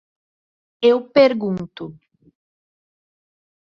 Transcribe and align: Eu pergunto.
Eu 0.91 0.97
pergunto. 1.17 1.83